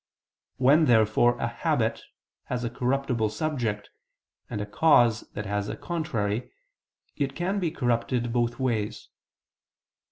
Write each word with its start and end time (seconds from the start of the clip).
When 0.57 0.85
therefore 0.85 1.37
a 1.37 1.45
habit 1.47 2.01
has 2.45 2.63
a 2.63 2.71
corruptible 2.71 3.29
subject, 3.29 3.91
and 4.49 4.59
a 4.59 4.65
cause 4.65 5.21
that 5.33 5.45
has 5.45 5.69
a 5.69 5.77
contrary, 5.77 6.49
it 7.17 7.35
can 7.35 7.59
be 7.59 7.69
corrupted 7.69 8.33
both 8.33 8.57
ways. 8.57 9.09